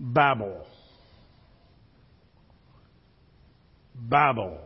[0.00, 0.66] Babel.
[3.94, 4.58] Babel.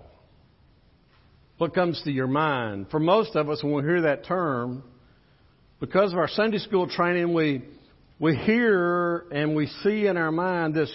[1.59, 2.87] What comes to your mind?
[2.91, 4.85] For most of us, when we hear that term,
[5.81, 7.65] because of our Sunday school training, we,
[8.21, 10.93] we hear and we see in our mind this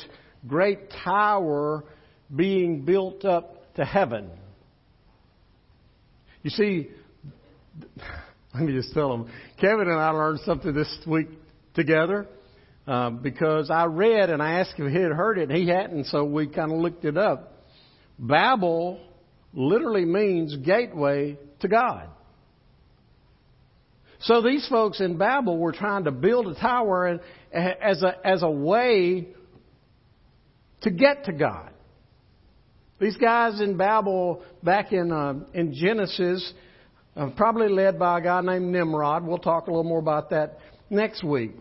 [0.47, 1.83] great tower
[2.33, 4.29] being built up to heaven.
[6.43, 6.89] You see,
[8.53, 9.29] let me just tell them,
[9.59, 11.27] Kevin and I learned something this week
[11.75, 12.27] together.
[12.89, 16.05] Uh, because I read and I asked if he had heard it, and he hadn't,
[16.05, 17.53] so we kind of looked it up.
[18.17, 18.99] Babel
[19.53, 22.07] literally means gateway to God.
[24.21, 27.19] So these folks in Babel were trying to build a tower
[27.53, 29.27] as a as a way
[30.81, 31.69] to get to God.
[32.99, 36.53] These guys in Babel back in uh, in Genesis,
[37.15, 39.27] uh, probably led by a guy named Nimrod.
[39.27, 40.57] We'll talk a little more about that
[40.89, 41.51] next week.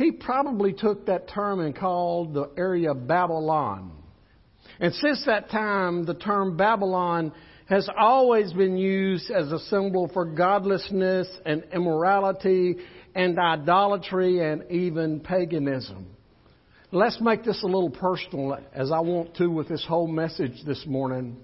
[0.00, 3.92] He probably took that term and called the area Babylon.
[4.80, 7.32] And since that time, the term Babylon
[7.68, 12.76] has always been used as a symbol for godlessness and immorality
[13.14, 16.06] and idolatry and even paganism.
[16.92, 20.82] Let's make this a little personal, as I want to with this whole message this
[20.86, 21.36] morning.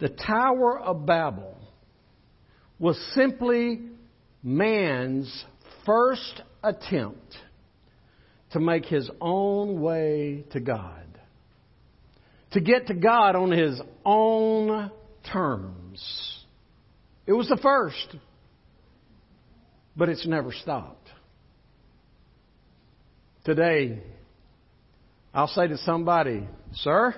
[0.00, 1.56] The Tower of Babel
[2.80, 3.82] was simply
[4.42, 5.44] man's
[5.86, 7.36] first attempt
[8.52, 11.04] to make his own way to God.
[12.52, 14.90] To get to God on his own
[15.32, 16.44] terms.
[17.26, 18.16] It was the first,
[19.96, 21.08] but it's never stopped.
[23.44, 24.00] Today,
[25.32, 27.14] I'll say to somebody, Sir,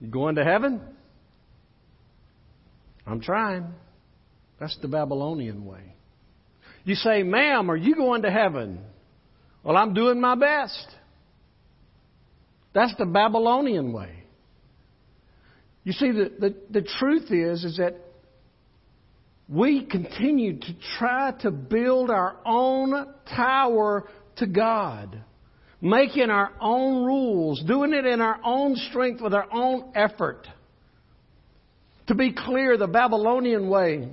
[0.00, 0.80] you going to heaven?
[3.06, 3.66] I'm trying.
[4.58, 5.94] That's the Babylonian way.
[6.88, 8.78] You say, Ma'am, are you going to heaven?
[9.62, 10.86] Well, I'm doing my best.
[12.72, 14.24] That's the Babylonian way.
[15.84, 17.96] You see, the, the, the truth is, is that
[19.50, 25.22] we continue to try to build our own tower to God,
[25.82, 30.48] making our own rules, doing it in our own strength with our own effort.
[32.06, 34.08] To be clear, the Babylonian way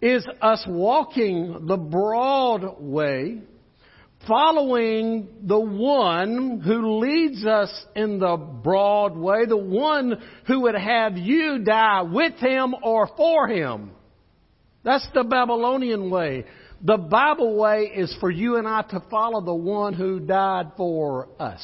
[0.00, 3.42] is us walking the broad way,
[4.26, 11.16] following the one who leads us in the broad way, the one who would have
[11.16, 13.90] you die with him or for him.
[14.82, 16.46] That's the Babylonian way.
[16.82, 21.28] The Bible way is for you and I to follow the one who died for
[21.38, 21.60] us.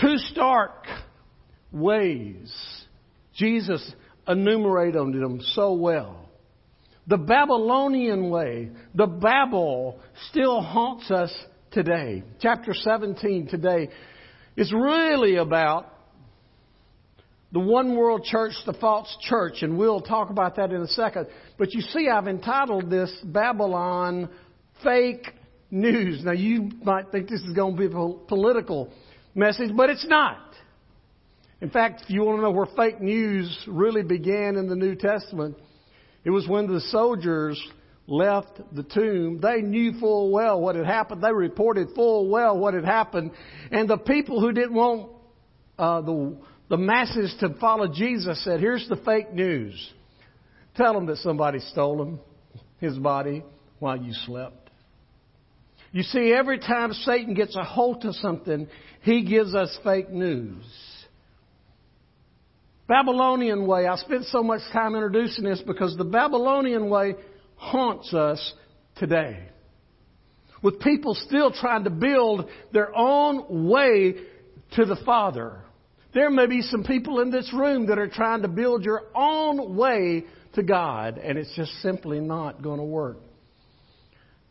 [0.00, 0.86] Two stark
[1.70, 2.52] ways.
[3.36, 3.94] Jesus
[4.26, 6.28] enumerated them so well.
[7.06, 11.34] The Babylonian way, the Babel, still haunts us
[11.70, 12.22] today.
[12.40, 13.90] Chapter 17 today
[14.56, 15.90] is really about
[17.52, 21.26] the one world church, the false church, and we'll talk about that in a second.
[21.58, 24.28] But you see, I've entitled this Babylon
[24.82, 25.30] Fake
[25.70, 26.24] News.
[26.24, 28.92] Now, you might think this is going to be a political
[29.34, 30.53] message, but it's not.
[31.60, 34.94] In fact, if you want to know where fake news really began in the New
[34.94, 35.56] Testament,
[36.24, 37.60] it was when the soldiers
[38.06, 39.40] left the tomb.
[39.40, 41.22] They knew full well what had happened.
[41.22, 43.32] They reported full well what had happened.
[43.70, 45.10] And the people who didn't want
[45.78, 46.36] uh, the,
[46.68, 49.92] the masses to follow Jesus said, here's the fake news.
[50.76, 52.20] Tell them that somebody stole him,
[52.78, 53.44] his body,
[53.78, 54.70] while you slept.
[55.92, 58.66] You see, every time Satan gets a hold of something,
[59.02, 60.64] he gives us fake news.
[62.86, 63.86] Babylonian way.
[63.86, 67.14] I spent so much time introducing this because the Babylonian way
[67.56, 68.52] haunts us
[68.96, 69.48] today.
[70.62, 74.14] With people still trying to build their own way
[74.72, 75.60] to the Father.
[76.12, 79.76] There may be some people in this room that are trying to build your own
[79.76, 80.24] way
[80.54, 83.18] to God, and it's just simply not going to work.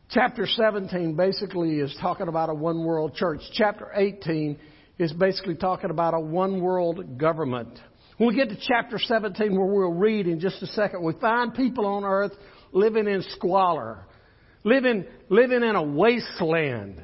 [0.09, 3.41] Chapter 17 basically is talking about a one world church.
[3.53, 4.59] Chapter 18
[4.99, 7.79] is basically talking about a one world government.
[8.17, 11.53] When we get to chapter 17, where we'll read in just a second, we find
[11.53, 12.33] people on earth
[12.71, 14.05] living in squalor,
[14.63, 17.03] living, living in a wasteland,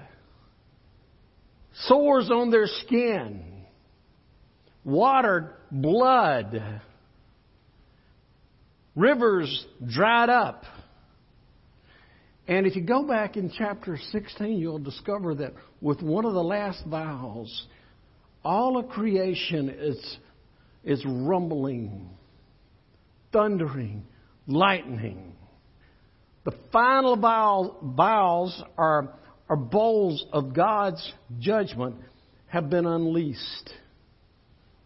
[1.86, 3.64] sores on their skin,
[4.84, 6.82] watered blood,
[8.96, 10.64] rivers dried up.
[12.48, 16.44] And if you go back in chapter 16, you'll discover that with one of the
[16.44, 17.68] last vials,
[18.44, 20.18] all of creation is
[20.84, 22.10] is rumbling,
[23.32, 24.04] thundering,
[24.48, 25.34] lightning.
[26.46, 29.14] The final vials are,
[29.50, 31.96] are bowls of God's judgment
[32.48, 33.70] have been unleashed.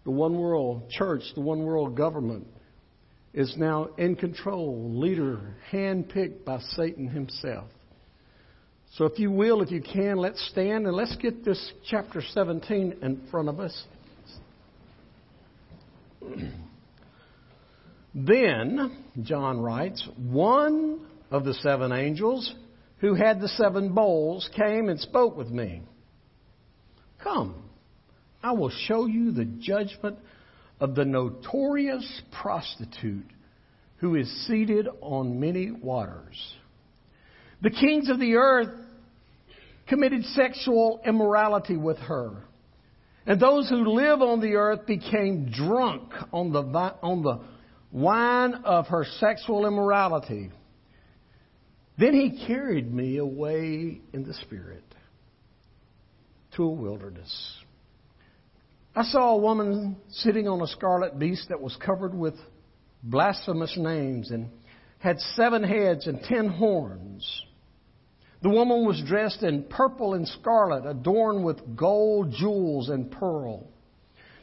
[0.03, 2.47] The one world church, the one world government
[3.33, 7.69] is now in control, leader, handpicked by Satan himself.
[8.95, 12.97] So, if you will, if you can, let's stand and let's get this chapter 17
[13.01, 13.85] in front of us.
[18.15, 22.53] then, John writes, one of the seven angels
[22.97, 25.81] who had the seven bowls came and spoke with me.
[27.23, 27.55] Come,
[28.41, 30.17] I will show you the judgment
[30.79, 33.25] of the notorious prostitute
[33.97, 36.53] who is seated on many waters.
[37.61, 38.77] The kings of the earth
[39.87, 42.43] committed sexual immorality with her.
[43.25, 47.39] And those who live on the earth became drunk on the, on the
[47.91, 50.51] wine of her sexual immorality.
[51.97, 54.83] Then he carried me away in the Spirit
[56.55, 57.55] to a wilderness.
[58.95, 62.35] I saw a woman sitting on a scarlet beast that was covered with
[63.01, 64.49] blasphemous names and
[64.99, 67.43] had seven heads and ten horns.
[68.43, 73.69] The woman was dressed in purple and scarlet, adorned with gold, jewels, and pearl.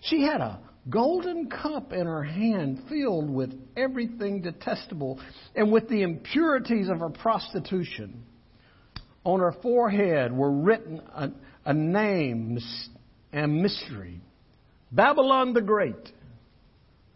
[0.01, 0.59] She had a
[0.89, 5.21] golden cup in her hand filled with everything detestable
[5.55, 8.25] and with the impurities of her prostitution.
[9.23, 11.31] On her forehead were written a,
[11.67, 12.59] a name
[13.35, 14.23] and mystery
[14.91, 16.11] Babylon the Great,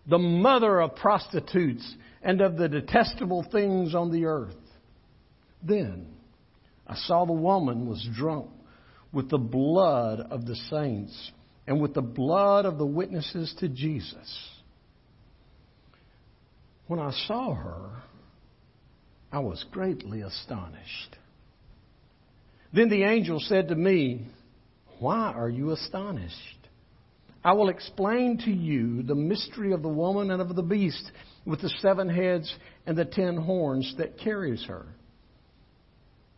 [0.06, 4.54] the mother of prostitutes and of the detestable things on the earth.
[5.62, 6.13] Then
[6.86, 8.50] I saw the woman was drunk
[9.12, 11.32] with the blood of the saints
[11.66, 14.50] and with the blood of the witnesses to Jesus.
[16.86, 18.02] When I saw her,
[19.32, 21.16] I was greatly astonished.
[22.72, 24.26] Then the angel said to me,
[24.98, 26.68] Why are you astonished?
[27.42, 31.10] I will explain to you the mystery of the woman and of the beast
[31.44, 32.54] with the seven heads
[32.86, 34.86] and the ten horns that carries her.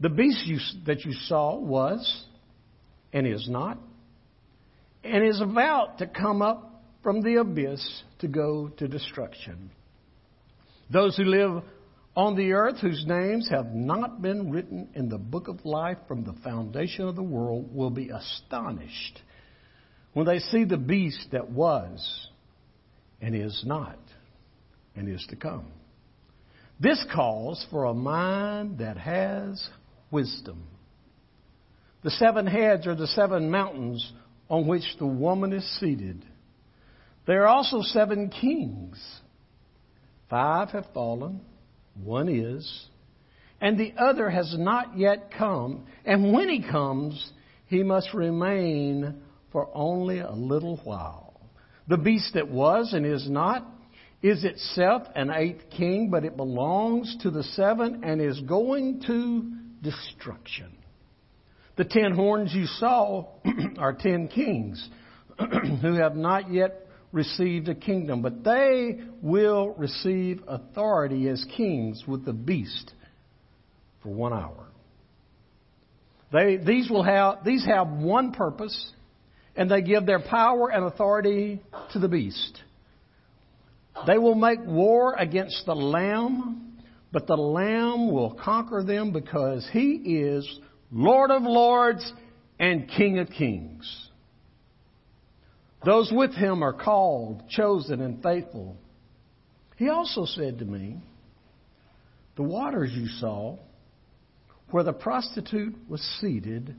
[0.00, 2.24] The beast you, that you saw was
[3.12, 3.78] and is not,
[5.02, 9.70] and is about to come up from the abyss to go to destruction.
[10.90, 11.62] Those who live
[12.14, 16.24] on the earth, whose names have not been written in the book of life from
[16.24, 19.20] the foundation of the world, will be astonished
[20.12, 22.28] when they see the beast that was
[23.20, 23.98] and is not
[24.94, 25.66] and is to come.
[26.80, 29.68] This calls for a mind that has
[30.10, 30.66] wisdom.
[32.02, 34.12] The seven heads are the seven mountains
[34.48, 36.24] on which the woman is seated.
[37.26, 39.02] There are also seven kings.
[40.30, 41.40] Five have fallen,
[42.02, 42.86] one is,
[43.60, 45.86] and the other has not yet come.
[46.04, 47.32] And when he comes,
[47.66, 51.40] he must remain for only a little while.
[51.88, 53.66] The beast that was and is not
[54.22, 59.55] is itself an eighth king, but it belongs to the seven and is going to
[59.86, 60.72] destruction.
[61.76, 63.26] The ten horns you saw
[63.78, 64.88] are ten kings
[65.38, 72.24] who have not yet received a kingdom, but they will receive authority as kings with
[72.24, 72.92] the beast
[74.02, 74.66] for one hour.
[76.32, 78.92] They, these, will have, these have one purpose,
[79.54, 81.62] and they give their power and authority
[81.92, 82.60] to the beast.
[84.06, 86.65] They will make war against the Lamb
[87.16, 90.60] but the Lamb will conquer them because he is
[90.92, 92.12] Lord of lords
[92.58, 94.10] and King of kings.
[95.82, 98.76] Those with him are called, chosen, and faithful.
[99.76, 100.98] He also said to me,
[102.36, 103.56] The waters you saw,
[104.70, 106.76] where the prostitute was seated,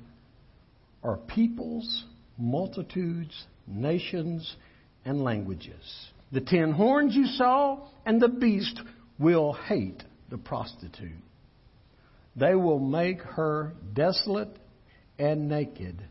[1.02, 2.06] are peoples,
[2.38, 4.56] multitudes, nations,
[5.04, 6.12] and languages.
[6.32, 8.80] The ten horns you saw and the beast
[9.18, 11.24] will hate the prostitute.
[12.36, 14.58] They will make her desolate
[15.18, 16.04] and naked,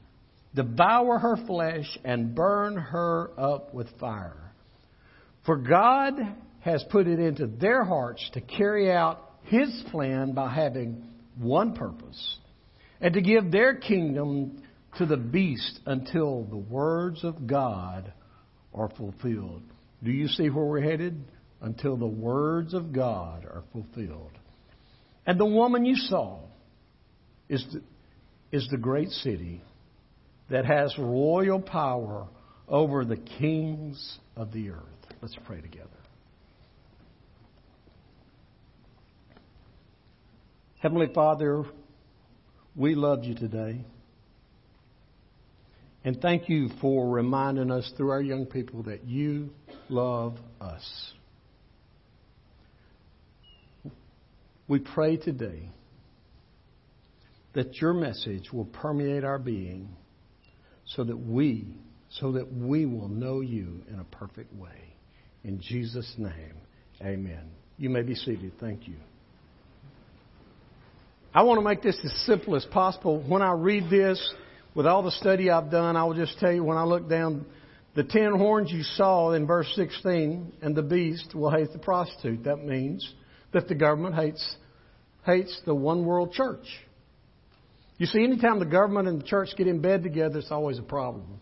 [0.55, 4.53] devour her flesh, and burn her up with fire.
[5.45, 6.15] For God
[6.61, 11.05] has put it into their hearts to carry out His plan by having
[11.39, 12.39] one purpose,
[13.01, 14.63] and to give their kingdom
[14.99, 18.13] to the beast until the words of God
[18.75, 19.63] are fulfilled.
[20.03, 21.23] Do you see where we're headed?
[21.61, 24.33] Until the words of God are fulfilled.
[25.27, 26.41] And the woman you saw
[27.49, 27.83] is the,
[28.57, 29.63] is the great city
[30.51, 32.29] that has royal power
[32.69, 34.83] over the kings of the earth.
[35.21, 35.89] Let's pray together.
[40.79, 41.65] Heavenly Father,
[42.77, 43.85] we love you today.
[46.05, 49.51] And thank you for reminding us through our young people that you
[49.89, 51.13] love us.
[54.69, 55.71] We pray today
[57.55, 59.89] that your message will permeate our being
[60.87, 61.67] so that we
[62.11, 64.95] so that we will know you in a perfect way.
[65.45, 66.55] In Jesus name.
[67.03, 67.51] Amen.
[67.79, 68.53] You may be seated.
[68.59, 68.97] Thank you.
[71.35, 73.23] I want to make this as simple as possible.
[73.29, 74.35] When I read this,
[74.75, 77.47] with all the study I've done, I will just tell you when I look down,
[77.95, 82.45] the ten horns you saw in verse 16, and the beast will hate the prostitute.
[82.45, 83.11] That means
[83.53, 84.57] that the government hates,
[85.25, 86.67] hates the one world church.
[87.99, 90.83] You see, anytime the government and the church get in bed together, it's always a
[90.83, 91.41] problem.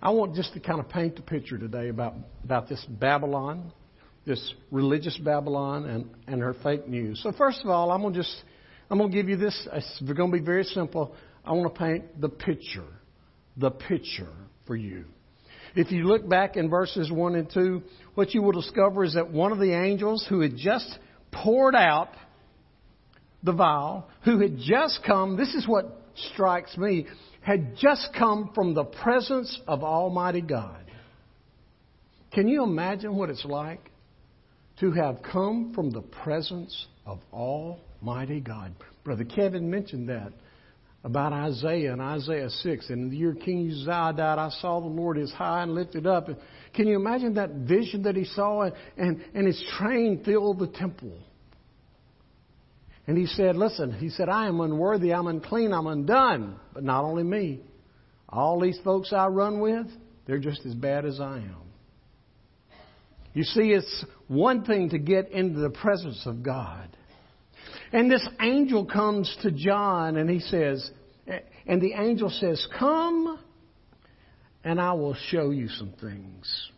[0.00, 3.72] I want just to kind of paint the picture today about, about this Babylon,
[4.24, 7.20] this religious Babylon, and, and her fake news.
[7.22, 8.42] So, first of all, I'm going to just
[8.90, 9.68] I'm going to give you this.
[9.72, 11.14] It's going to be very simple.
[11.44, 12.88] I want to paint the picture,
[13.56, 14.32] the picture
[14.66, 15.04] for you.
[15.74, 17.82] If you look back in verses 1 and 2,
[18.14, 20.98] what you will discover is that one of the angels who had just
[21.32, 22.10] poured out
[23.42, 26.00] the vial, who had just come, this is what
[26.32, 27.06] strikes me,
[27.40, 30.84] had just come from the presence of Almighty God.
[32.32, 33.90] Can you imagine what it's like
[34.80, 38.74] to have come from the presence of Almighty God?
[39.04, 40.32] Brother Kevin mentioned that
[41.08, 42.90] about Isaiah in Isaiah 6.
[42.90, 46.06] And in the year King Uzziah died, I saw the Lord is high and lifted
[46.06, 46.28] up.
[46.74, 48.62] Can you imagine that vision that he saw?
[48.62, 51.18] And, and, and his train filled the temple.
[53.06, 56.60] And he said, Listen, he said, I am unworthy, I'm unclean, I'm undone.
[56.74, 57.60] But not only me,
[58.28, 59.86] all these folks I run with,
[60.26, 61.62] they're just as bad as I am.
[63.32, 66.94] You see, it's one thing to get into the presence of God.
[67.92, 70.90] And this angel comes to John and he says,
[71.66, 73.38] and the angel says, Come
[74.64, 76.70] and I will show you some things.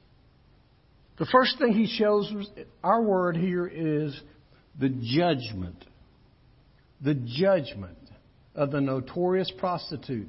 [1.19, 2.33] The first thing he shows,
[2.83, 4.19] our word here is
[4.79, 5.85] the judgment
[7.03, 7.99] the judgment
[8.55, 10.29] of the notorious prostitute.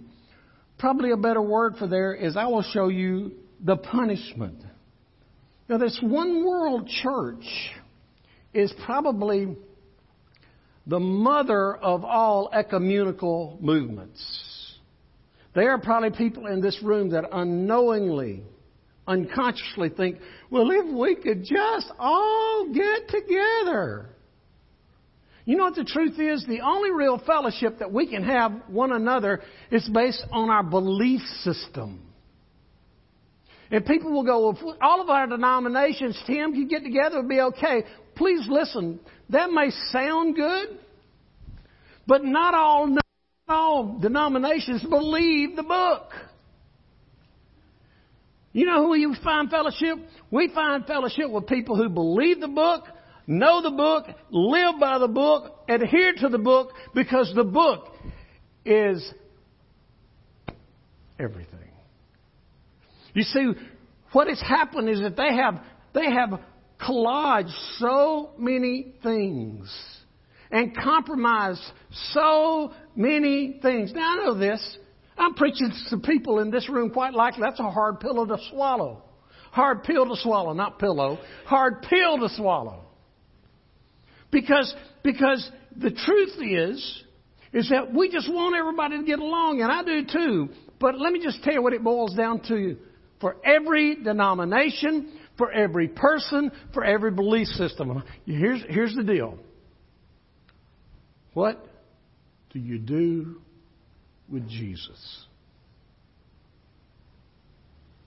[0.80, 4.64] Probably a better word for there is I will show you the punishment.
[5.68, 7.46] Now, this one world church
[8.54, 9.56] is probably
[10.92, 14.78] the mother of all ecumenical movements.
[15.56, 18.44] There are probably people in this room that unknowingly,
[19.08, 20.18] unconsciously think,
[20.50, 24.10] well, if we could just all get together.
[25.46, 26.46] You know what the truth is?
[26.46, 29.40] The only real fellowship that we can have one another
[29.72, 32.02] is based on our belief system.
[33.72, 37.40] And people will go, well, all of our denominations, Tim, you get together, it'll be
[37.40, 37.86] okay.
[38.16, 39.00] Please listen.
[39.30, 40.80] That may sound good,
[42.08, 43.06] but not all, not
[43.48, 46.12] all denominations believe the book.
[48.54, 49.98] You know who you find fellowship?
[50.30, 52.84] We find fellowship with people who believe the book,
[53.26, 57.88] know the book, live by the book, adhere to the book, because the book
[58.66, 59.14] is
[61.18, 61.60] everything.
[63.14, 63.52] You see,
[64.12, 65.64] what has happened is that they have,
[65.94, 66.40] they have
[66.82, 69.72] collaged so many things
[70.52, 71.62] and compromise
[72.12, 73.92] so many things.
[73.94, 74.78] Now I know this.
[75.18, 79.04] I'm preaching to people in this room quite likely that's a hard pill to swallow.
[79.52, 81.20] Hard pill to swallow, not pillow.
[81.46, 82.86] Hard pill to swallow.
[84.32, 84.74] Because,
[85.04, 87.04] because the truth is,
[87.54, 90.50] is that we just want everybody to get along, and I do too.
[90.80, 92.78] But let me just tell you what it boils down to.
[93.20, 98.04] For every denomination, for every person, for every belief system.
[98.28, 99.40] Here's, here's the deal.
[101.34, 101.66] What
[102.54, 103.42] do you do
[104.30, 105.26] with Jesus?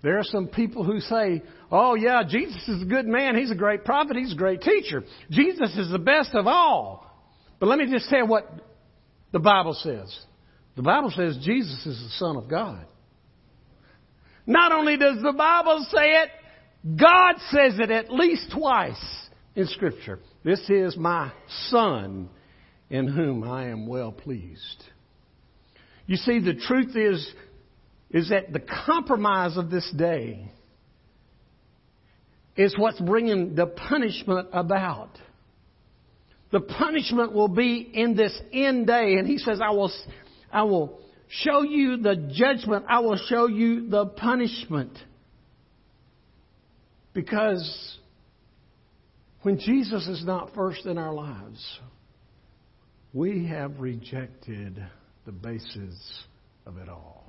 [0.01, 3.35] There are some people who say, oh, yeah, Jesus is a good man.
[3.35, 4.17] He's a great prophet.
[4.17, 5.03] He's a great teacher.
[5.29, 7.05] Jesus is the best of all.
[7.59, 8.49] But let me just tell you what
[9.33, 10.17] the Bible says.
[10.77, 12.87] The Bible says Jesus is the Son of God.
[14.47, 16.29] Not only does the Bible say it,
[16.85, 19.03] God says it at least twice
[19.55, 20.19] in Scripture.
[20.45, 21.33] This is my
[21.69, 22.29] Son
[22.91, 24.85] in whom I am well pleased.
[26.07, 27.33] You see, the truth is
[28.11, 30.49] is that the compromise of this day
[32.57, 35.11] is what's bringing the punishment about.
[36.53, 39.15] The punishment will be in this end day.
[39.15, 39.91] And he says, I will,
[40.53, 42.85] I will show you the judgment.
[42.89, 44.97] I will show you the punishment.
[47.15, 47.99] Because
[49.45, 51.63] When Jesus is not first in our lives,
[53.13, 54.83] we have rejected
[55.27, 56.25] the basis
[56.65, 57.27] of it all.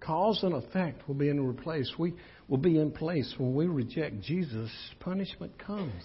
[0.00, 1.92] Cause and effect will be in place.
[1.98, 2.14] We
[2.48, 4.70] will be in place when we reject Jesus.
[5.00, 6.02] Punishment comes.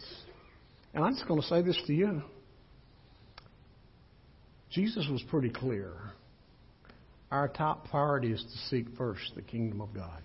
[0.93, 2.21] And I'm just going to say this to you.
[4.69, 5.93] Jesus was pretty clear.
[7.31, 10.21] Our top priority is to seek first the kingdom of God.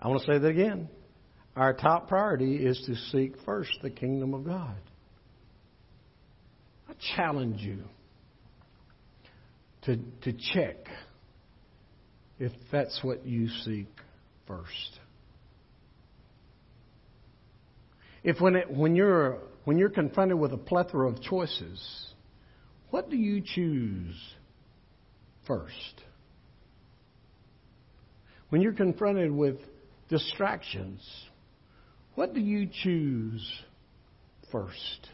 [0.00, 0.88] I want to say that again.
[1.54, 4.76] Our top priority is to seek first the kingdom of God.
[6.88, 7.82] I challenge you
[9.82, 10.76] to, to check
[12.38, 13.88] if that's what you seek
[14.46, 15.00] first.
[18.22, 22.06] If when, it, when, you're, when you're confronted with a plethora of choices,
[22.90, 24.16] what do you choose
[25.50, 26.02] first?
[28.50, 29.56] When you're confronted with
[30.08, 31.00] distractions,
[32.14, 33.44] what do you choose
[34.52, 35.08] first?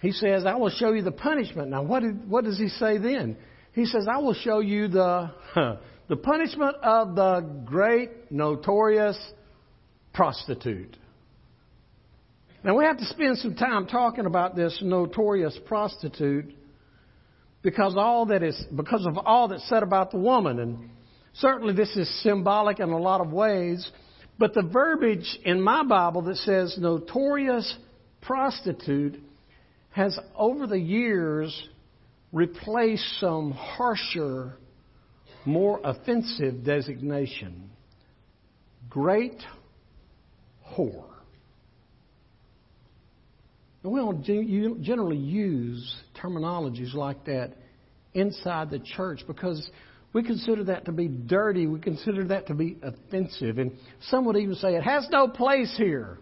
[0.00, 1.70] He says, I will show you the punishment.
[1.70, 3.36] Now, what, did, what does he say then?
[3.72, 5.30] He says, I will show you the,
[6.08, 9.18] the punishment of the great, notorious
[10.12, 10.96] prostitute.
[12.62, 16.54] Now, we have to spend some time talking about this notorious prostitute
[17.64, 20.60] because all that is because of all that's said about the woman.
[20.60, 20.90] And
[21.32, 23.90] certainly this is symbolic in a lot of ways
[24.38, 27.76] but the verbiage in my bible that says notorious
[28.20, 29.20] prostitute
[29.90, 31.68] has over the years
[32.32, 34.56] replaced some harsher
[35.46, 37.70] more offensive designation.
[38.88, 39.40] Great
[40.72, 41.13] whore
[43.84, 47.52] and we don't generally use terminologies like that
[48.14, 49.70] inside the church because
[50.14, 51.66] we consider that to be dirty.
[51.66, 53.58] We consider that to be offensive.
[53.58, 53.72] And
[54.08, 56.18] some would even say it has no place here.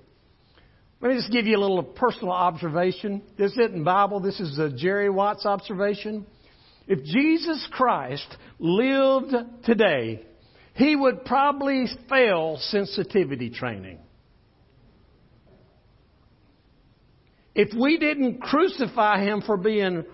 [1.01, 3.23] Let me just give you a little personal observation.
[3.39, 4.19] This isn't Bible.
[4.19, 6.27] This is a Jerry Watts observation.
[6.89, 8.27] If Jesus Christ
[8.59, 9.35] lived
[9.65, 10.27] today,
[10.75, 13.99] he would probably fail sensitivity training.
[17.55, 20.05] If we didn't crucify him for being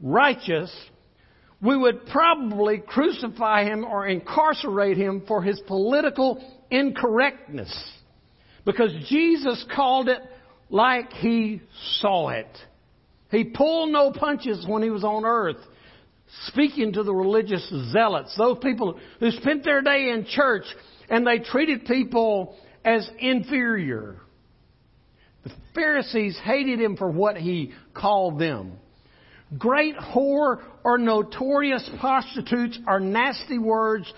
[0.00, 0.74] righteous,
[1.60, 7.72] we would probably crucify him or incarcerate him for his political incorrectness.
[8.64, 10.20] Because Jesus called it
[10.70, 11.62] like he
[11.98, 12.48] saw it.
[13.30, 15.56] He pulled no punches when he was on earth,
[16.46, 20.64] speaking to the religious zealots, those people who spent their day in church
[21.08, 24.20] and they treated people as inferior.
[25.44, 28.78] The Pharisees hated him for what he called them.
[29.58, 34.10] Great whore or notorious prostitutes are nasty words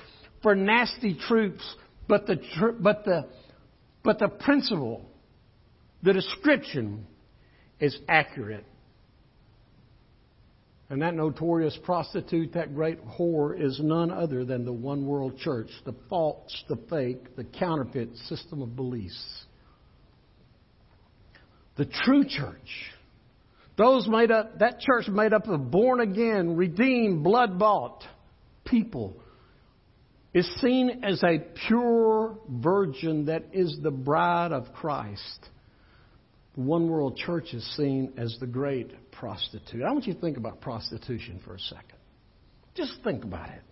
[0.42, 1.62] for nasty troops,
[2.08, 2.36] but the,
[2.80, 3.26] but the,
[4.04, 5.04] but the principle,
[6.02, 7.06] the description
[7.80, 8.64] is accurate.
[10.88, 15.68] And that notorious prostitute, that great whore, is none other than the one world church,
[15.84, 19.45] the false, the fake, the counterfeit system of beliefs.
[21.76, 22.92] The true church,
[23.76, 28.02] those made up, that church made up of born again, redeemed, blood bought
[28.64, 29.14] people,
[30.32, 35.48] is seen as a pure virgin that is the bride of Christ.
[36.56, 39.82] The one world church is seen as the great prostitute.
[39.82, 41.98] I want you to think about prostitution for a second.
[42.74, 43.62] Just think about it.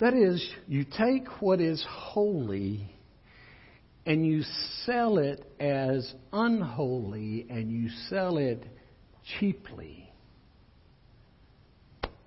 [0.00, 2.90] That is, you take what is holy
[4.04, 4.42] and you
[4.84, 8.64] sell it as unholy and you sell it
[9.38, 10.10] cheaply.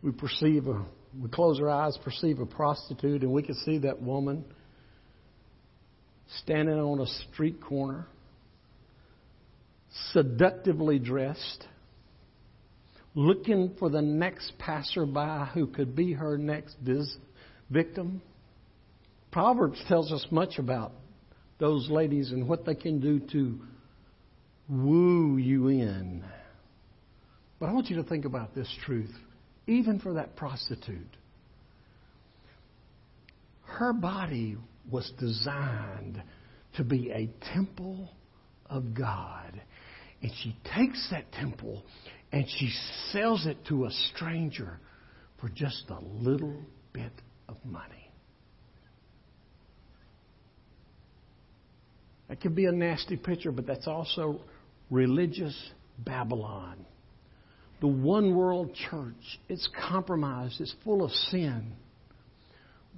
[0.02, 0.86] We perceive a,
[1.20, 4.46] we close our eyes, perceive a prostitute, and we can see that woman
[6.44, 8.08] standing on a street corner,
[10.12, 11.66] seductively dressed,
[13.16, 16.76] looking for the next passerby who could be her next
[17.70, 18.22] victim.
[19.32, 20.94] Proverbs tells us much about
[21.60, 23.60] those ladies and what they can do to
[24.70, 26.24] woo you in.
[27.60, 29.14] But I want you to think about this truth,
[29.68, 31.18] even for that prostitute.
[33.64, 34.58] Her body
[34.90, 36.22] was designed
[36.78, 38.10] to be a temple
[38.70, 39.62] of God.
[40.22, 41.84] And she takes that temple
[42.32, 42.72] and she
[43.12, 44.80] sells it to a stranger
[45.40, 46.56] for just a little
[46.94, 47.12] bit
[47.48, 48.05] of money.
[52.28, 54.42] That could be a nasty picture, but that's also
[54.90, 55.56] religious
[56.00, 56.86] Babylon.
[57.82, 61.74] The one world church, it's compromised, it's full of sin.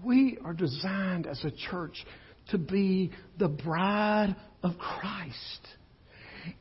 [0.03, 2.05] We are designed as a church
[2.49, 5.67] to be the bride of Christ.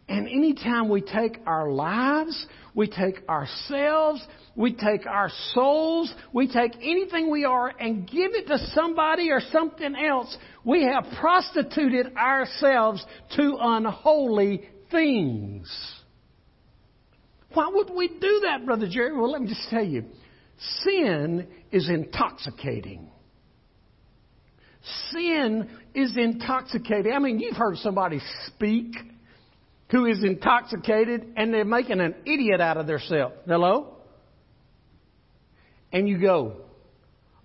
[0.09, 6.75] And anytime we take our lives, we take ourselves, we take our souls, we take
[6.77, 13.05] anything we are and give it to somebody or something else, we have prostituted ourselves
[13.37, 15.69] to unholy things.
[17.53, 19.17] Why would we do that, Brother Jerry?
[19.17, 20.05] Well, let me just tell you.
[20.83, 23.11] Sin is intoxicating.
[25.11, 27.13] Sin is intoxicating.
[27.13, 28.95] I mean, you've heard somebody speak
[29.91, 33.35] who is intoxicated and they're making an idiot out of themselves.
[33.47, 33.95] Hello?
[35.93, 36.57] And you go,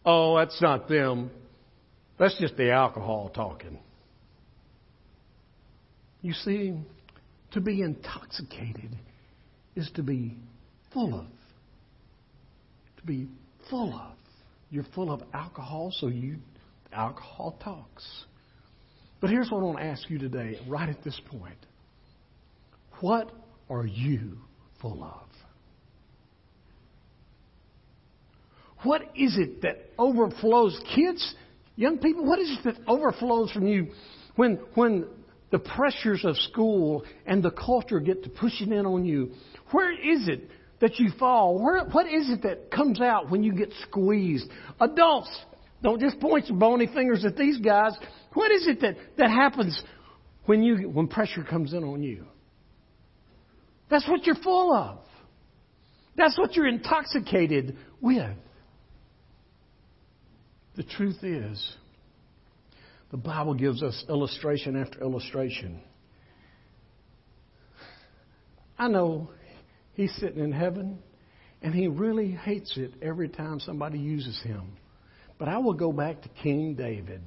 [0.05, 1.31] oh, that's not them.
[2.17, 3.79] That's just the alcohol talking.
[6.21, 6.75] You see,
[7.51, 8.95] to be intoxicated
[9.75, 10.37] is to be
[10.93, 11.25] full of.
[12.97, 13.27] To be
[13.69, 14.17] full of.
[14.69, 16.37] You're full of alcohol, so you
[16.93, 18.05] alcohol talks.
[19.19, 21.57] But here's what I want to ask you today, right at this point.
[23.01, 23.31] What
[23.69, 24.37] are you
[24.79, 25.27] full of?
[28.83, 30.79] What is it that overflows?
[30.95, 31.35] Kids,
[31.75, 33.87] young people, what is it that overflows from you
[34.35, 35.07] when, when
[35.51, 39.31] the pressures of school and the culture get to pushing in on you?
[39.71, 41.61] Where is it that you fall?
[41.61, 44.49] Where, what is it that comes out when you get squeezed?
[44.79, 45.29] Adults,
[45.83, 47.95] don't just point your bony fingers at these guys.
[48.33, 49.81] What is it that, that happens
[50.45, 52.25] when you when pressure comes in on you?
[53.91, 54.99] That's what you're full of.
[56.15, 58.37] That's what you're intoxicated with.
[60.77, 61.75] The truth is,
[63.11, 65.81] the Bible gives us illustration after illustration.
[68.79, 69.29] I know
[69.93, 70.99] he's sitting in heaven
[71.61, 74.77] and he really hates it every time somebody uses him.
[75.37, 77.21] But I will go back to King David.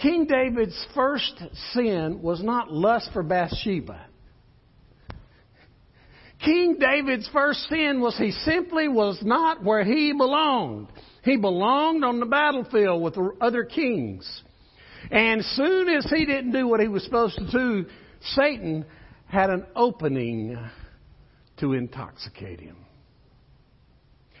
[0.00, 4.06] King David's first sin was not lust for Bathsheba.
[6.44, 10.88] King David's first sin was he simply was not where he belonged.
[11.22, 14.42] He belonged on the battlefield with the other kings.
[15.10, 17.86] And soon as he didn't do what he was supposed to do,
[18.20, 18.84] Satan
[19.26, 20.58] had an opening
[21.58, 22.76] to intoxicate him.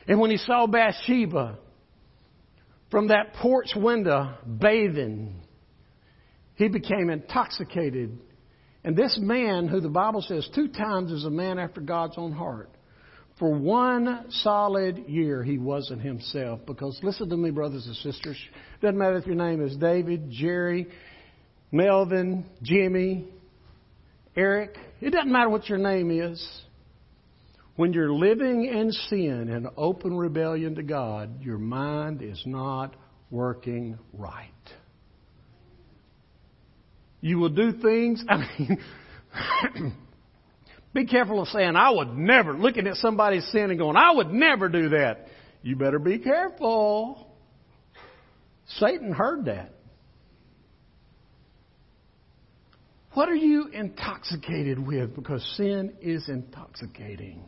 [0.06, 1.58] And when he saw Bathsheba
[2.90, 5.40] from that porch window bathing,
[6.56, 8.18] he became intoxicated
[8.84, 12.32] and this man, who the Bible says two times is a man after God's own
[12.32, 12.70] heart,
[13.38, 16.60] for one solid year he wasn't himself.
[16.66, 18.36] Because listen to me, brothers and sisters.
[18.82, 20.86] Doesn't matter if your name is David, Jerry,
[21.72, 23.26] Melvin, Jimmy,
[24.36, 24.76] Eric.
[25.00, 26.62] It doesn't matter what your name is.
[27.76, 32.94] When you're living in sin and open rebellion to God, your mind is not
[33.30, 34.50] working right.
[37.24, 38.78] You will do things, I mean,
[40.92, 44.30] be careful of saying, I would never, looking at somebody's sin and going, I would
[44.30, 45.28] never do that.
[45.62, 47.34] You better be careful.
[48.76, 49.72] Satan heard that.
[53.14, 55.16] What are you intoxicated with?
[55.16, 57.42] Because sin is intoxicating.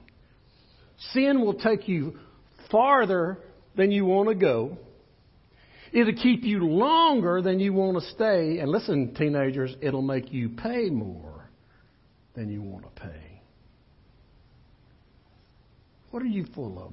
[1.12, 2.19] Sin will take you
[2.71, 3.41] farther
[3.77, 4.79] than you want to go.
[5.92, 8.59] It'll keep you longer than you want to stay.
[8.59, 11.49] And listen, teenagers, it'll make you pay more
[12.35, 13.42] than you want to pay.
[16.11, 16.92] What are you full of?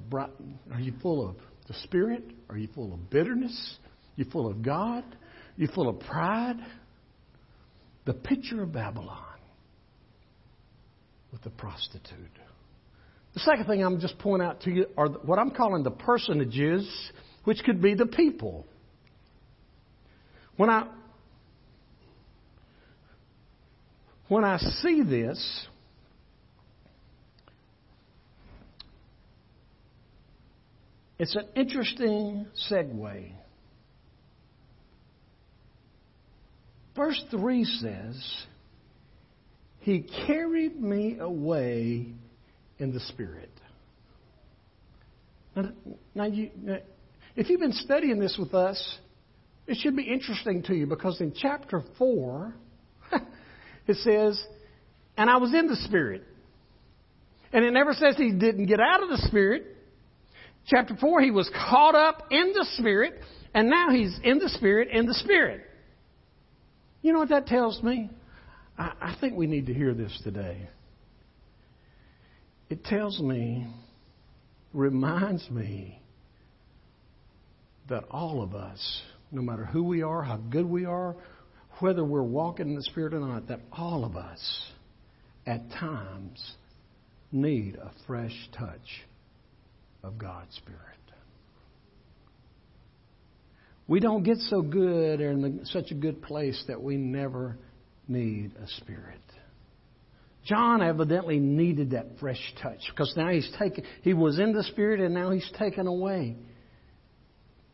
[0.72, 2.24] Are you full of the Spirit?
[2.50, 3.76] Are you full of bitterness?
[4.16, 5.04] You full of God?
[5.56, 6.56] You full of pride?
[8.04, 9.18] The picture of Babylon
[11.32, 12.38] with the prostitute.
[13.32, 16.88] The second thing I'm just pointing out to you are what I'm calling the personages,
[17.44, 18.66] which could be the people.
[20.56, 20.86] When I
[24.28, 25.66] when I see this,
[31.18, 33.32] it's an interesting segue.
[36.96, 38.44] Verse 3 says,
[39.80, 42.06] He carried me away
[42.78, 43.50] in the Spirit.
[45.56, 45.70] Now,
[46.14, 46.78] now, you, now
[47.36, 48.98] if you've been studying this with us,
[49.66, 52.54] it should be interesting to you because in chapter 4,
[53.86, 54.42] it says,
[55.16, 56.22] And I was in the Spirit.
[57.52, 59.64] And it never says he didn't get out of the Spirit.
[60.66, 63.20] Chapter 4, he was caught up in the Spirit,
[63.54, 65.62] and now he's in the Spirit, in the Spirit.
[67.02, 68.10] You know what that tells me?
[68.78, 70.68] I, I think we need to hear this today.
[72.70, 73.66] It tells me,
[74.72, 76.00] reminds me
[77.88, 79.02] that all of us,
[79.34, 81.16] no matter who we are, how good we are,
[81.80, 84.62] whether we're walking in the Spirit or not, that all of us
[85.46, 86.54] at times
[87.32, 89.04] need a fresh touch
[90.02, 90.80] of God's Spirit.
[93.86, 97.58] We don't get so good or in such a good place that we never
[98.08, 99.20] need a Spirit.
[100.46, 105.00] John evidently needed that fresh touch because now he's taken, he was in the Spirit
[105.00, 106.36] and now he's taken away.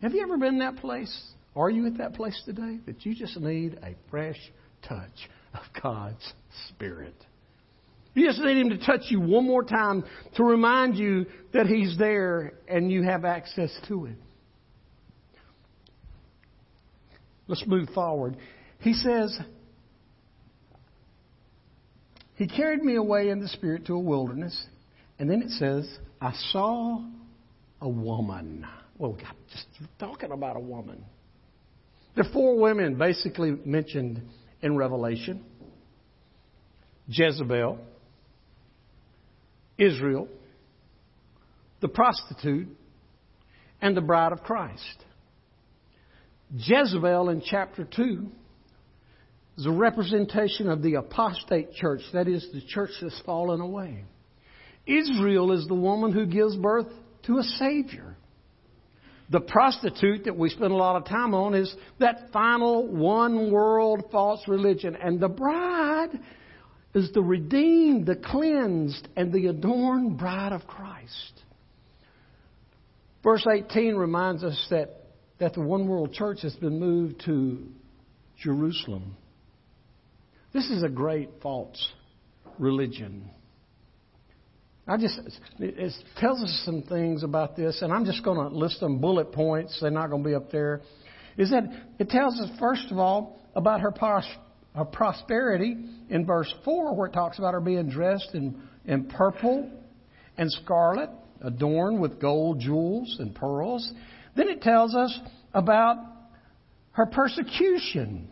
[0.02, 1.14] Have you ever been in that place?
[1.56, 4.38] Are you at that place today that you just need a fresh
[4.88, 6.32] touch of God's
[6.68, 7.14] Spirit?
[8.14, 10.04] You just need Him to touch you one more time
[10.36, 14.18] to remind you that He's there and you have access to Him.
[17.46, 18.36] Let's move forward.
[18.78, 19.36] He says,
[22.36, 24.66] He carried me away in the Spirit to a wilderness.
[25.18, 25.86] And then it says,
[26.20, 27.04] I saw
[27.80, 28.66] a woman.
[28.96, 29.66] Well, God, just
[29.98, 31.04] talking about a woman.
[32.16, 34.20] Are four women basically mentioned
[34.62, 35.44] in Revelation
[37.08, 37.78] Jezebel,
[39.78, 40.28] Israel,
[41.80, 42.68] the prostitute,
[43.80, 45.04] and the bride of Christ.
[46.54, 48.26] Jezebel in chapter 2
[49.58, 54.04] is a representation of the apostate church, that is, the church that's fallen away.
[54.86, 56.88] Israel is the woman who gives birth
[57.24, 58.16] to a Savior.
[59.30, 64.06] The prostitute that we spend a lot of time on is that final one world
[64.10, 64.96] false religion.
[64.96, 66.18] And the bride
[66.94, 71.42] is the redeemed, the cleansed, and the adorned bride of Christ.
[73.22, 75.04] Verse 18 reminds us that,
[75.38, 77.68] that the one world church has been moved to
[78.42, 79.16] Jerusalem.
[80.52, 81.92] This is a great false
[82.58, 83.30] religion.
[84.90, 85.20] I just,
[85.60, 89.30] it tells us some things about this, and I'm just going to list them bullet
[89.30, 89.78] points.
[89.80, 90.80] They're not going to be up there.
[91.38, 91.62] Is that
[92.00, 93.94] it tells us, first of all, about her
[94.74, 95.76] of prosperity
[96.08, 99.70] in verse 4, where it talks about her being dressed in, in purple
[100.36, 103.92] and scarlet, adorned with gold, jewels, and pearls.
[104.34, 105.16] Then it tells us
[105.54, 105.98] about
[106.92, 108.28] her persecution.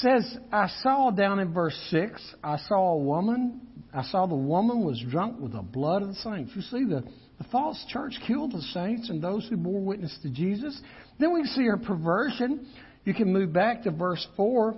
[0.00, 3.60] Says, I saw down in verse 6, I saw a woman,
[3.92, 6.52] I saw the woman was drunk with the blood of the saints.
[6.54, 7.02] You see, the,
[7.38, 10.78] the false church killed the saints and those who bore witness to Jesus.
[11.18, 12.66] Then we see her perversion.
[13.04, 14.74] You can move back to verse 4.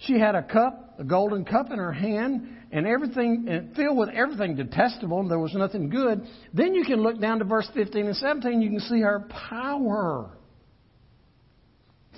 [0.00, 4.10] She had a cup, a golden cup in her hand, and everything and filled with
[4.10, 6.26] everything detestable, and there was nothing good.
[6.52, 8.60] Then you can look down to verse 15 and 17.
[8.60, 10.30] You can see her power.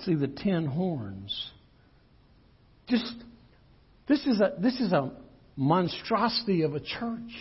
[0.03, 1.51] See the ten horns.
[2.91, 3.15] Just
[4.05, 5.13] this is a this is a
[5.55, 7.31] monstrosity of a church.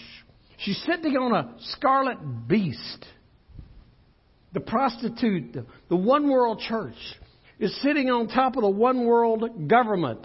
[0.58, 3.04] She's sitting on a scarlet beast.
[4.52, 6.94] The prostitute, the, the one world church,
[7.58, 10.24] is sitting on top of the one world government.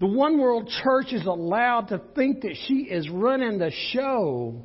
[0.00, 4.62] The one world church is allowed to think that she is running the show.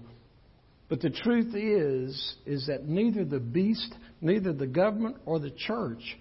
[0.87, 6.17] But the truth is, is that neither the beast, neither the government or the church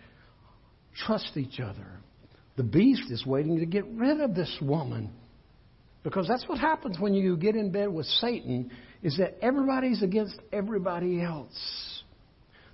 [0.95, 2.01] trust each other.
[2.59, 5.11] The beast is waiting to get rid of this woman.
[6.03, 10.39] Because that's what happens when you get in bed with Satan, is that everybody's against
[10.53, 12.03] everybody else.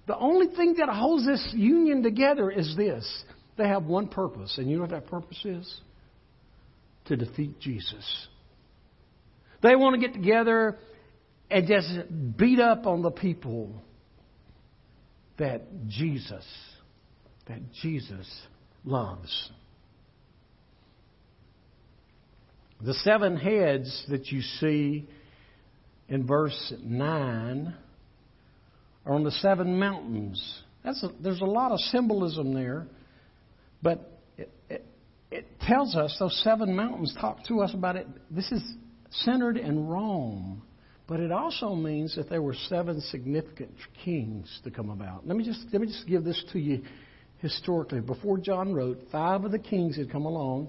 [0.06, 3.24] The only thing that holds this union together is this.
[3.58, 5.80] They have one purpose, and you know what that purpose is?
[7.06, 8.26] To defeat Jesus.
[9.62, 10.78] They want to get together
[11.50, 11.88] and just
[12.38, 13.82] beat up on the people
[15.36, 16.46] that Jesus,
[17.48, 18.28] that Jesus
[18.82, 19.50] loves.
[22.84, 25.08] The seven heads that you see
[26.06, 27.74] in verse 9
[29.06, 30.62] are on the seven mountains.
[30.84, 32.86] That's a, there's a lot of symbolism there,
[33.82, 34.84] but it, it,
[35.30, 38.06] it tells us those seven mountains talk to us about it.
[38.30, 38.62] This is
[39.10, 40.60] centered in Rome,
[41.06, 43.72] but it also means that there were seven significant
[44.04, 45.26] kings to come about.
[45.26, 46.82] Let me just let me just give this to you
[47.38, 48.00] historically.
[48.00, 50.68] Before John wrote, five of the kings had come along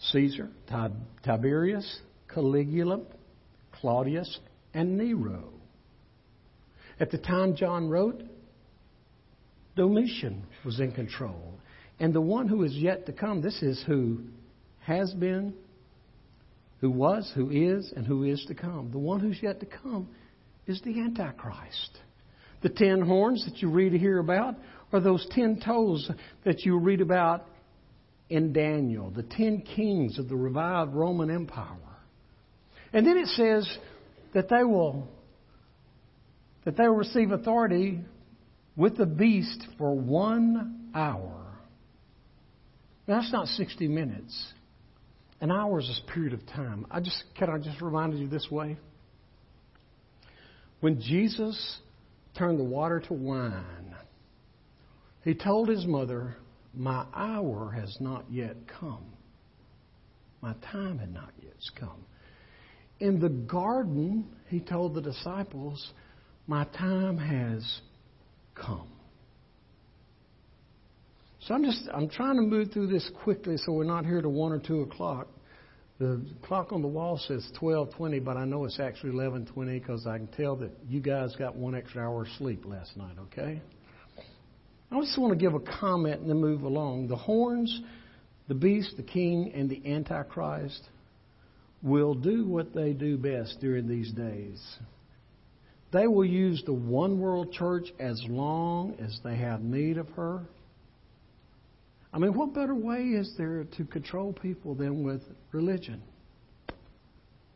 [0.00, 0.48] Caesar,
[1.24, 2.00] Tiberius,
[2.32, 3.00] Caligula,
[3.72, 4.38] Claudius,
[4.74, 5.44] and Nero.
[7.00, 8.22] At the time John wrote,
[9.76, 11.54] Domitian was in control.
[12.00, 14.20] And the one who is yet to come, this is who
[14.80, 15.54] has been,
[16.80, 18.90] who was, who is, and who is to come.
[18.92, 20.08] The one who's yet to come
[20.66, 21.98] is the Antichrist.
[22.62, 24.56] The ten horns that you read here about
[24.92, 26.10] are those ten toes
[26.44, 27.46] that you read about
[28.30, 31.76] in Daniel, the ten kings of the revived Roman Empire.
[32.92, 33.78] And then it says
[34.34, 35.08] that they will
[36.64, 38.00] that they will receive authority
[38.76, 41.46] with the beast for one hour.
[43.06, 44.52] Now, that's not 60 minutes.
[45.40, 46.86] An hour is a period of time.
[46.90, 48.76] I just can I just remind you this way?
[50.80, 51.78] When Jesus
[52.36, 53.94] turned the water to wine,
[55.24, 56.36] he told his mother,
[56.78, 59.04] My hour has not yet come.
[60.40, 62.04] My time had not yet come.
[63.00, 65.92] In the garden, he told the disciples,
[66.46, 67.80] My time has
[68.54, 68.88] come.
[71.40, 74.28] So I'm just I'm trying to move through this quickly so we're not here to
[74.28, 75.26] one or two o'clock.
[75.98, 80.18] The clock on the wall says 12:20, but I know it's actually 11:20 because I
[80.18, 83.16] can tell that you guys got one extra hour of sleep last night.
[83.18, 83.60] Okay.
[84.90, 87.08] I just want to give a comment and then move along.
[87.08, 87.82] The horns,
[88.48, 90.82] the beast, the king, and the antichrist
[91.82, 94.60] will do what they do best during these days.
[95.92, 100.42] They will use the one world church as long as they have need of her.
[102.12, 105.22] I mean, what better way is there to control people than with
[105.52, 106.02] religion?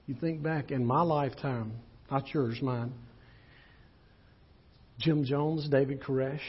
[0.06, 1.72] You think back in my lifetime,
[2.10, 2.92] not yours, mine.
[4.98, 6.40] Jim Jones, David Koresh,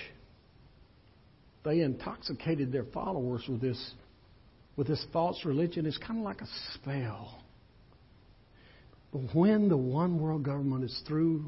[1.64, 3.94] they intoxicated their followers with this
[4.76, 5.86] with this false religion.
[5.86, 7.40] It's kind of like a spell.
[9.12, 11.46] But when the one world government is through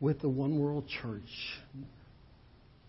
[0.00, 1.20] with the one world church,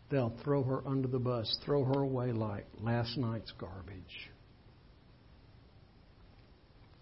[0.09, 4.29] they'll throw her under the bus, throw her away like last night's garbage.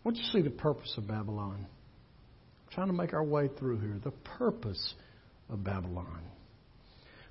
[0.02, 1.58] What do you see the purpose of Babylon?
[1.60, 4.00] I'm trying to make our way through here.
[4.04, 4.96] The purpose
[5.50, 6.22] of Babylon.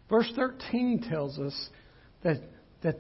[0.09, 1.71] Verse 13 tells us
[2.23, 2.41] that,
[2.83, 2.99] that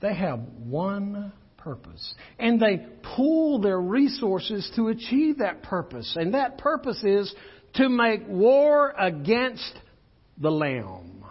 [0.00, 2.14] they have one purpose.
[2.38, 2.84] And they
[3.16, 6.16] pool their resources to achieve that purpose.
[6.18, 7.32] And that purpose is
[7.74, 9.72] to make war against
[10.38, 11.24] the Lamb.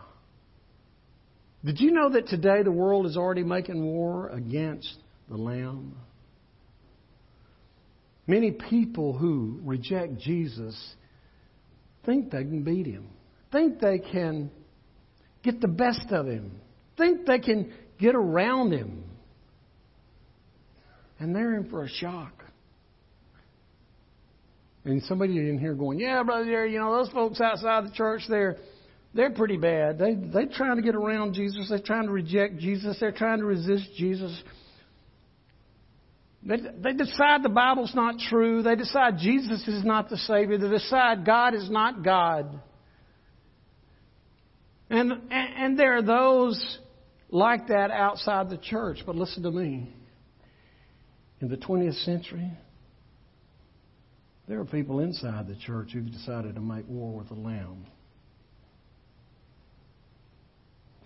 [1.64, 4.98] Did you know that today the world is already making war against
[5.30, 5.96] the Lamb?
[8.26, 10.96] Many people who reject Jesus
[12.06, 13.10] think they can beat him,
[13.52, 14.50] think they can
[15.44, 16.61] get the best of him,
[16.98, 19.04] think they can get around him.
[21.20, 22.34] And they're in for a shock.
[24.84, 28.24] And somebody in here going, Yeah, brother Jerry, you know, those folks outside the church,
[28.28, 28.58] they're
[29.14, 30.00] they're pretty bad.
[30.00, 31.68] They they're trying to get around Jesus.
[31.70, 32.98] They're trying to reject Jesus.
[33.00, 34.42] They're trying to resist Jesus.
[36.44, 38.64] They, they decide the Bible's not true.
[38.64, 40.58] They decide Jesus is not the Savior.
[40.58, 42.60] They decide God is not God.
[44.92, 46.78] And, and, there are those
[47.30, 48.98] like that outside the church.
[49.06, 49.96] But listen to me.
[51.40, 52.52] In the 20th century,
[54.50, 57.86] there are people inside the church who've decided to make war with the Lamb.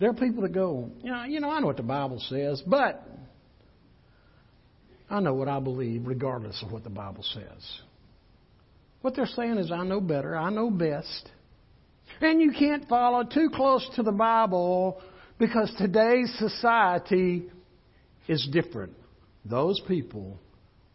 [0.00, 3.08] There are people that go, know, you know, I know what the Bible says, but
[5.08, 7.80] I know what I believe regardless of what the Bible says.
[9.00, 11.30] What they're saying is, I know better, I know best.
[12.20, 15.00] And you can't follow too close to the Bible
[15.38, 17.50] because today's society
[18.28, 18.94] is different.
[19.44, 20.38] Those people,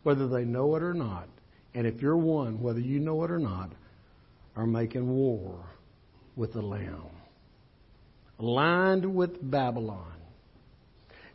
[0.03, 1.29] whether they know it or not,
[1.73, 3.71] and if you're one, whether you know it or not,
[4.55, 5.63] are making war
[6.35, 7.11] with the Lamb
[8.41, 10.13] aligned with Babylon.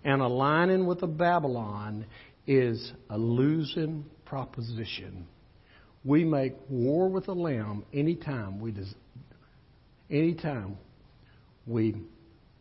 [0.05, 2.07] And aligning with the Babylon
[2.47, 5.27] is a losing proposition.
[6.05, 8.95] We make war with the Lamb anytime we des-
[10.11, 10.77] anytime
[11.67, 11.97] we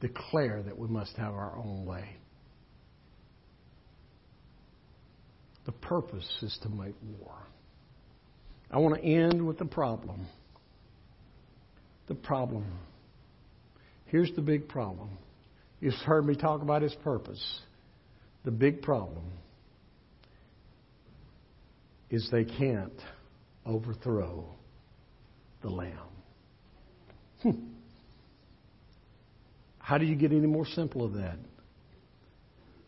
[0.01, 2.15] declare that we must have our own way.
[5.65, 7.33] The purpose is to make war.
[8.69, 10.27] I want to end with the problem.
[12.07, 12.65] The problem.
[14.05, 15.09] Here's the big problem.
[15.79, 17.43] You've heard me talk about his purpose.
[18.43, 19.25] The big problem
[22.09, 22.93] is they can't
[23.65, 24.45] overthrow
[25.63, 26.14] the Lamb.
[27.45, 27.51] Hmm.
[29.77, 31.37] How do you get any more simple of that?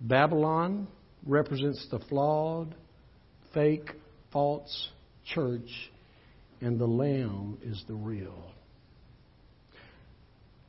[0.01, 0.87] Babylon
[1.27, 2.73] represents the flawed,
[3.53, 3.91] fake,
[4.33, 4.89] false
[5.23, 5.69] church,
[6.59, 8.51] and the Lamb is the real.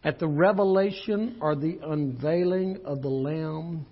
[0.05, 3.87] At the revelation or the unveiling of the Lamb,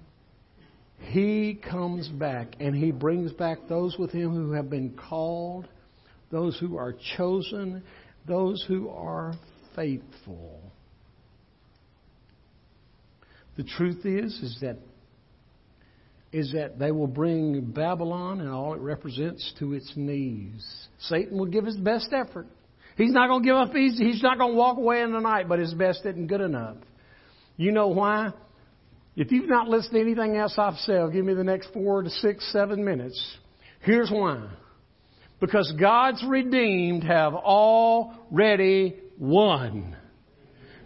[0.99, 5.69] He comes back and He brings back those with Him who have been called,
[6.31, 7.83] those who are chosen,
[8.27, 9.33] those who are
[9.77, 10.61] faithful.
[13.57, 14.79] The truth is, is that
[16.33, 20.67] is that they will bring Babylon and all it represents to its knees.
[20.99, 22.47] Satan will give his best effort.
[22.97, 24.05] He's not going to give up easy.
[24.05, 26.77] He's not going to walk away in the night, but his best isn't good enough.
[27.57, 28.31] You know why?
[29.15, 32.11] If you've not listened to anything else I've said, give me the next four to
[32.11, 33.37] six, seven minutes.
[33.81, 34.51] Here's why.
[35.41, 39.97] Because God's redeemed have already won.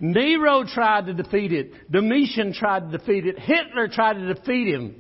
[0.01, 1.91] Nero tried to defeat it.
[1.91, 3.39] Domitian tried to defeat it.
[3.39, 4.97] Hitler tried to defeat him.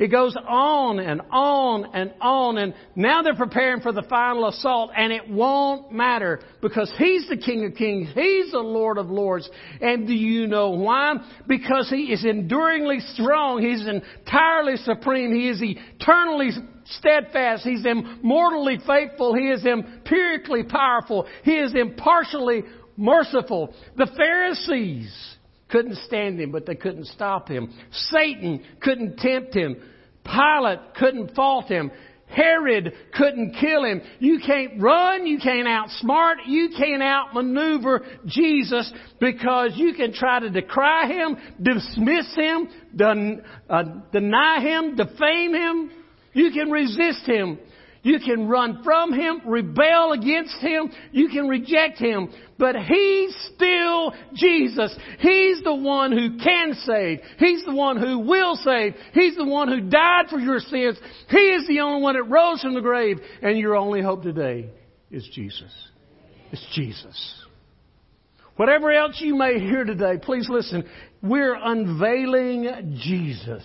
[0.00, 4.92] It goes on and on and on and now they're preparing for the final assault
[4.96, 8.08] and it won't matter because He's the King of Kings.
[8.14, 9.48] He's the Lord of Lords.
[9.82, 11.16] And do you know why?
[11.46, 13.60] Because He is enduringly strong.
[13.60, 15.34] He's entirely supreme.
[15.34, 16.48] He is eternally
[16.86, 17.64] steadfast.
[17.64, 19.34] He's immortally faithful.
[19.34, 21.26] He is empirically powerful.
[21.44, 22.62] He is impartially
[22.96, 23.74] merciful.
[23.98, 25.36] The Pharisees
[25.70, 27.72] couldn't stand him, but they couldn't stop him.
[27.92, 29.76] Satan couldn't tempt him.
[30.24, 31.90] Pilate couldn't fault him.
[32.30, 34.02] Herod couldn't kill him.
[34.20, 40.48] You can't run, you can't outsmart, you can't outmaneuver Jesus because you can try to
[40.48, 45.90] decry him, dismiss him, den, uh, deny him, defame him.
[46.32, 47.58] You can resist him.
[48.02, 54.14] You can run from him, rebel against him, you can reject him, but he's still
[54.34, 54.96] Jesus.
[55.18, 57.20] He's the one who can save.
[57.38, 58.94] He's the one who will save.
[59.12, 60.98] He's the one who died for your sins.
[61.28, 64.70] He is the only one that rose from the grave, and your only hope today
[65.10, 65.72] is Jesus.
[66.52, 67.44] It's Jesus.
[68.56, 70.88] Whatever else you may hear today, please listen.
[71.22, 73.64] We're unveiling Jesus.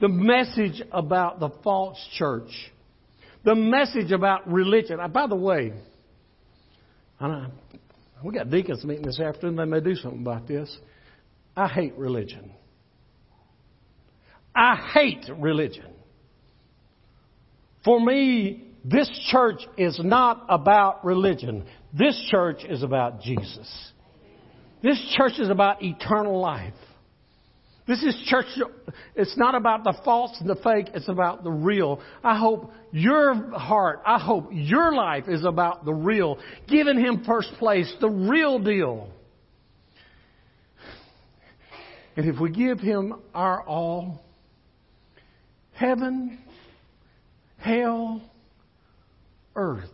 [0.00, 2.50] The message about the false church
[3.44, 5.00] the message about religion.
[5.00, 5.72] Uh, by the way,
[7.20, 7.46] I,
[8.24, 9.56] we got deacons meeting this afternoon.
[9.56, 10.76] They may do something about this.
[11.56, 12.52] I hate religion.
[14.54, 15.92] I hate religion.
[17.84, 21.64] For me, this church is not about religion.
[21.92, 23.92] This church is about Jesus.
[24.82, 26.74] This church is about eternal life.
[27.86, 28.46] This is church.
[29.14, 30.88] It's not about the false and the fake.
[30.94, 32.00] It's about the real.
[32.22, 36.38] I hope your heart, I hope your life is about the real.
[36.66, 39.08] Giving Him first place, the real deal.
[42.16, 44.24] And if we give Him our all,
[45.72, 46.38] heaven,
[47.58, 48.22] hell,
[49.54, 49.90] earth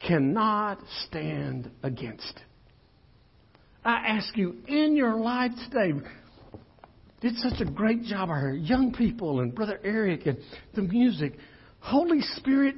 [0.00, 2.42] cannot stand against it.
[3.84, 5.92] I ask you in your life today,
[7.22, 8.28] did such a great job.
[8.28, 10.38] Our young people and Brother Eric and
[10.74, 11.34] the music.
[11.78, 12.74] Holy Spirit,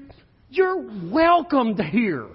[0.51, 2.29] you're welcomed here.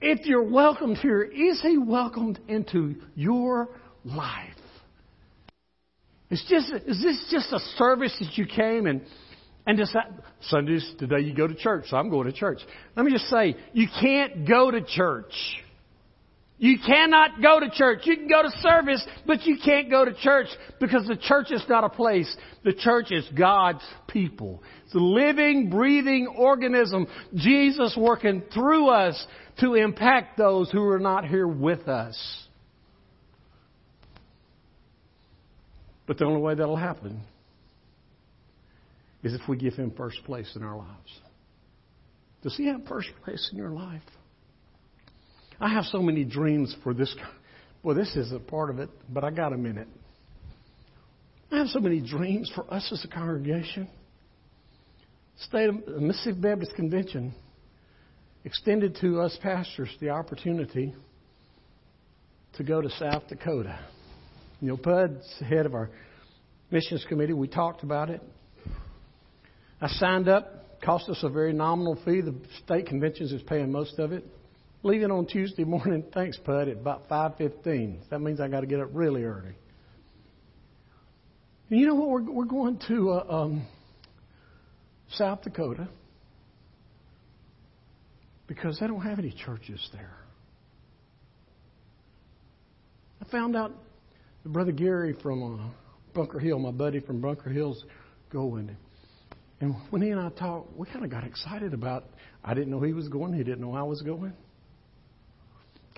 [0.00, 3.68] If you're welcomed here, is He welcomed into your
[4.04, 4.54] life?
[6.30, 9.02] It's just, is this just a service that you came and,
[9.66, 9.96] and just
[10.42, 12.58] Sundays, today you go to church, so I'm going to church.
[12.96, 15.32] Let me just say, you can't go to church
[16.58, 18.00] you cannot go to church.
[18.02, 20.48] You can go to service, but you can't go to church
[20.80, 22.36] because the church is not a place.
[22.64, 24.62] The church is God's people.
[24.84, 27.06] It's a living, breathing organism.
[27.34, 29.26] Jesus working through us
[29.60, 32.48] to impact those who are not here with us.
[36.08, 37.20] But the only way that'll happen
[39.22, 41.20] is if we give Him first place in our lives.
[42.42, 44.02] Does He have first place in your life?
[45.60, 47.14] I have so many dreams for this.
[47.82, 49.88] Well, this is a part of it, but I got a minute.
[51.50, 53.88] I have so many dreams for us as a congregation.
[55.38, 57.34] State of uh, Mississippi Baptist Convention
[58.44, 60.94] extended to us pastors the opportunity
[62.54, 63.78] to go to South Dakota.
[64.60, 65.90] You know, Pud's head of our
[66.70, 67.32] missions committee.
[67.32, 68.20] We talked about it.
[69.80, 70.80] I signed up.
[70.82, 72.20] Cost us a very nominal fee.
[72.20, 72.34] The
[72.64, 74.24] state conventions is paying most of it
[74.82, 76.04] leaving on Tuesday morning.
[76.14, 76.68] Thanks, Pud.
[76.68, 78.00] At about five fifteen.
[78.10, 79.54] That means I got to get up really early.
[81.70, 82.08] And you know what?
[82.08, 83.66] We're we're going to uh, um,
[85.10, 85.88] South Dakota
[88.46, 90.16] because they don't have any churches there.
[93.20, 93.72] I found out
[94.42, 95.64] that Brother Gary from uh,
[96.14, 97.84] Bunker Hill, my buddy from Bunker Hill's
[98.30, 98.74] going.
[99.60, 102.04] And when he and I talked, we kind of got excited about.
[102.44, 103.32] I didn't know he was going.
[103.32, 104.32] He didn't know I was going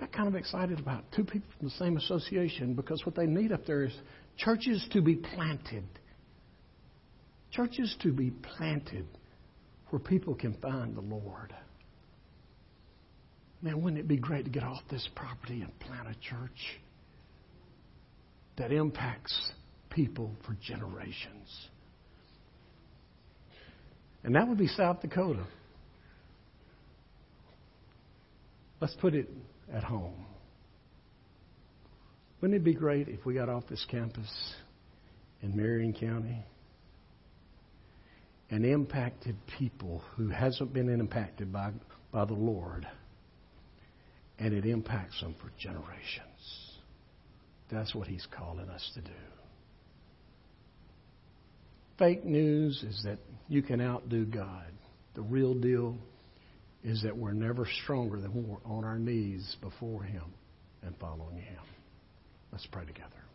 [0.01, 3.53] got kind of excited about two people from the same association because what they need
[3.53, 3.93] up there is
[4.39, 5.85] churches to be planted.
[7.53, 9.07] Churches to be planted
[9.91, 11.55] where people can find the Lord.
[13.63, 16.81] Man, wouldn't it be great to get off this property and plant a church
[18.57, 19.53] that impacts
[19.91, 21.69] people for generations.
[24.23, 25.47] And that would be South Dakota.
[28.81, 29.29] Let's put it
[29.73, 30.27] at home.
[32.41, 34.31] Wouldn't it be great if we got off this campus
[35.43, 36.45] in Marion County
[38.51, 41.73] and impacted people who hasn't been impacted by,
[42.12, 42.87] by the Lord
[44.41, 46.79] and it impacts them for generations.
[47.71, 49.11] That's what he's calling us to do.
[51.99, 53.18] Fake news is that
[53.49, 54.73] you can outdo God.
[55.14, 55.97] The real deal
[56.83, 60.24] is that we're never stronger than when we're on our knees before Him
[60.83, 61.62] and following Him.
[62.53, 63.30] Let's pray together.